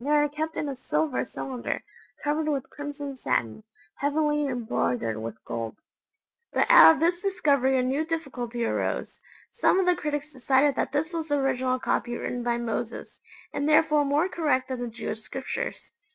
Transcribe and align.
They 0.00 0.08
are 0.08 0.26
kept 0.26 0.56
in 0.56 0.70
a 0.70 0.74
silver 0.74 1.22
cylinder, 1.22 1.84
covered 2.24 2.48
with 2.48 2.70
crimson 2.70 3.14
satin, 3.14 3.62
heavily 3.96 4.46
embroidered 4.46 5.20
with 5.20 5.44
gold. 5.44 5.76
But 6.50 6.70
out 6.70 6.94
of 6.94 7.00
this 7.00 7.20
discovery 7.20 7.78
a 7.78 7.82
new 7.82 8.06
difficulty 8.06 8.64
arose. 8.64 9.20
Some 9.52 9.78
of 9.78 9.84
the 9.84 9.94
critics 9.94 10.32
decided 10.32 10.76
that 10.76 10.92
this 10.92 11.12
was 11.12 11.28
the 11.28 11.34
original 11.36 11.78
copy 11.78 12.16
written 12.16 12.42
by 12.42 12.56
Moses, 12.56 13.20
and 13.52 13.68
therefore 13.68 14.06
more 14.06 14.30
correct 14.30 14.68
than 14.68 14.80
the 14.80 14.88
Jewish 14.88 15.20
Scriptures. 15.20 15.92